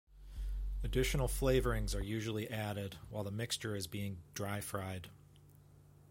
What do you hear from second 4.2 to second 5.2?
dry-fried.